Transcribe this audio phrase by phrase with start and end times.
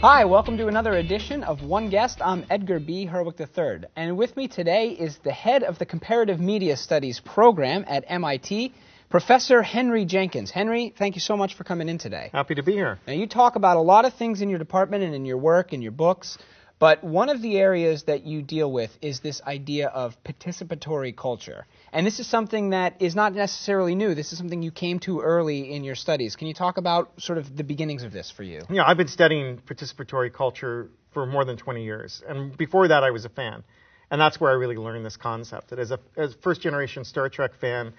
[0.00, 2.20] Hi, welcome to another edition of One Guest.
[2.24, 3.04] I'm Edgar B.
[3.04, 7.84] Herwick III, and with me today is the head of the Comparative Media Studies program
[7.88, 8.72] at MIT,
[9.10, 10.52] Professor Henry Jenkins.
[10.52, 12.30] Henry, thank you so much for coming in today.
[12.32, 13.00] Happy to be here.
[13.08, 15.72] Now, you talk about a lot of things in your department and in your work
[15.72, 16.38] and your books,
[16.78, 21.66] but one of the areas that you deal with is this idea of participatory culture.
[21.92, 24.14] And this is something that is not necessarily new.
[24.14, 26.36] This is something you came to early in your studies.
[26.36, 28.62] Can you talk about sort of the beginnings of this for you?
[28.70, 32.22] Yeah, I've been studying participatory culture for more than 20 years.
[32.26, 33.64] And before that, I was a fan.
[34.10, 35.70] And that's where I really learned this concept.
[35.70, 37.92] That as a as first generation Star Trek fan,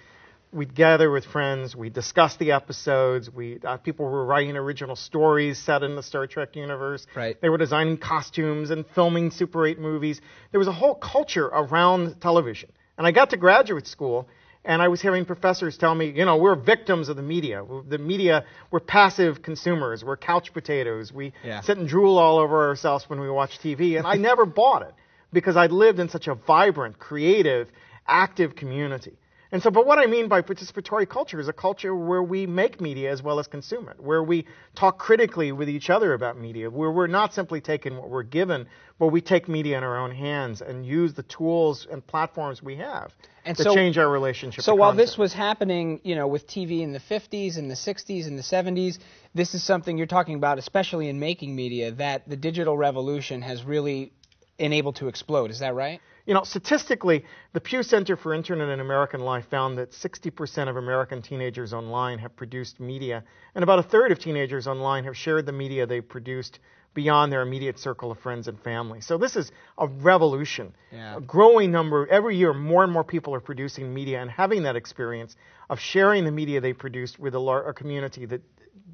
[0.52, 5.58] we'd gather with friends, we'd discuss the episodes, we uh, people were writing original stories
[5.58, 7.06] set in the Star Trek universe.
[7.14, 7.40] Right.
[7.40, 10.20] They were designing costumes and filming Super 8 movies.
[10.50, 12.70] There was a whole culture around television.
[13.00, 14.28] And I got to graduate school,
[14.62, 17.64] and I was hearing professors tell me, you know, we're victims of the media.
[17.88, 20.04] The media, we're passive consumers.
[20.04, 21.10] We're couch potatoes.
[21.10, 21.62] We Yeah.
[21.62, 23.96] sit and drool all over ourselves when we watch TV.
[23.96, 24.92] And I never bought it
[25.32, 27.70] because I'd lived in such a vibrant, creative,
[28.06, 29.16] active community.
[29.52, 32.80] And so, but what I mean by participatory culture is a culture where we make
[32.80, 36.70] media as well as consume it, where we talk critically with each other about media,
[36.70, 38.66] where we're not simply taking what we're given,
[38.98, 42.76] but we take media in our own hands and use the tools and platforms we
[42.76, 43.12] have
[43.44, 44.62] And to so- change our relationship.
[44.62, 48.28] So while this was happening, you know, with TV in the 50s and the 60s
[48.28, 48.98] and the 70s,
[49.34, 53.64] this is something you're talking about, especially in making media, that the digital revolution has
[53.64, 54.12] really
[54.60, 55.50] enabled to explode.
[55.50, 56.00] Is that right?
[56.26, 60.76] You know, statistically, the Pew Center for Internet and American Life found that 60% of
[60.76, 65.46] American teenagers online have produced media, and about a third of teenagers online have shared
[65.46, 66.60] the media they produced
[66.92, 69.00] beyond their immediate circle of friends and family.
[69.00, 70.74] So this is a revolution.
[70.92, 71.16] Yeah.
[71.16, 74.76] A growing number, every year, more and more people are producing media and having that
[74.76, 75.36] experience
[75.68, 78.42] of sharing the media they produced with a, lar- a community that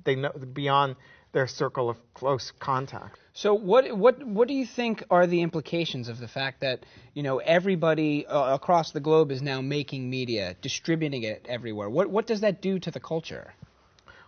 [0.05, 0.97] they know beyond
[1.36, 3.19] their circle of close contact.
[3.34, 7.22] So what what what do you think are the implications of the fact that you
[7.22, 11.91] know everybody uh, across the globe is now making media, distributing it everywhere?
[11.91, 13.52] What what does that do to the culture?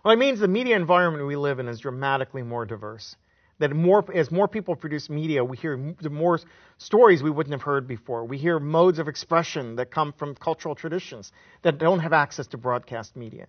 [0.05, 3.15] Well, it means the media environment we live in is dramatically more diverse.
[3.57, 6.39] That more, as more people produce media, we hear the more
[6.77, 8.23] stories we wouldn't have heard before.
[8.23, 11.31] We hear modes of expression that come from cultural traditions
[11.63, 13.47] that don't have access to broadcast media.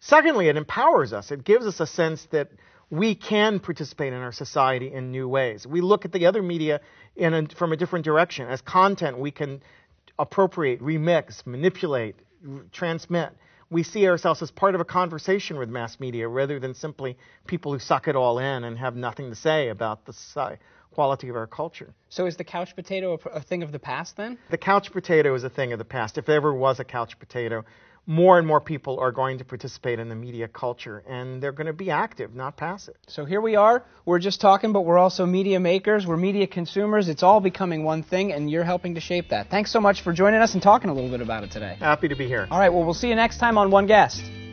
[0.00, 1.30] Secondly, it empowers us.
[1.30, 2.50] It gives us a sense that
[2.90, 5.66] we can participate in our society in new ways.
[5.66, 6.80] We look at the other media
[7.34, 8.48] a, from a different direction.
[8.48, 9.62] As content, we can
[10.18, 12.16] appropriate, remix, manipulate,
[12.48, 13.30] r- transmit.
[13.70, 17.72] We see ourselves as part of a conversation with mass media rather than simply people
[17.72, 20.58] who suck it all in and have nothing to say about the si-
[20.96, 21.94] quality of our culture.
[22.08, 24.38] So is the couch potato a, a thing of the past then?
[24.50, 26.16] The couch potato is a thing of the past.
[26.16, 27.66] If there ever was a couch potato,
[28.06, 31.66] more and more people are going to participate in the media culture and they're going
[31.66, 32.94] to be active, not passive.
[33.08, 33.84] So here we are.
[34.06, 36.06] We're just talking, but we're also media makers.
[36.06, 37.10] We're media consumers.
[37.10, 39.50] It's all becoming one thing, and you're helping to shape that.
[39.50, 41.76] Thanks so much for joining us and talking a little bit about it today.
[41.78, 42.48] Happy to be here.
[42.50, 42.72] All right.
[42.72, 44.45] Well, we'll see you next time on One Guest.